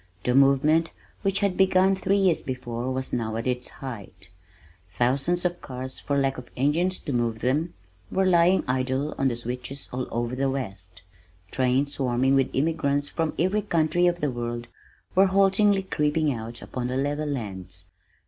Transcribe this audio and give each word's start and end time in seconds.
The 0.23 0.33
movement 0.33 0.89
which 1.21 1.41
had 1.41 1.55
begun 1.55 1.95
three 1.95 2.17
years 2.17 2.41
before 2.41 2.91
was 2.91 3.13
now 3.13 3.35
at 3.35 3.45
its 3.45 3.69
height. 3.69 4.31
Thousands 4.93 5.45
of 5.45 5.61
cars, 5.61 5.99
for 5.99 6.17
lack 6.17 6.39
of 6.39 6.49
engines 6.57 6.97
to 7.01 7.13
move 7.13 7.41
them, 7.41 7.75
were 8.11 8.25
lying 8.25 8.63
idle 8.67 9.13
on 9.19 9.27
the 9.27 9.35
switches 9.35 9.89
all 9.93 10.07
over 10.09 10.35
the 10.35 10.49
west. 10.49 11.03
Trains 11.51 11.93
swarming 11.93 12.33
with 12.33 12.49
immigrants 12.53 13.09
from 13.09 13.35
every 13.37 13.61
country 13.61 14.07
of 14.07 14.21
the 14.21 14.31
world 14.31 14.69
were 15.13 15.27
haltingly 15.27 15.83
creeping 15.83 16.33
out 16.33 16.63
upon 16.63 16.87
the 16.87 16.97
level 16.97 17.29
lands. 17.29 17.85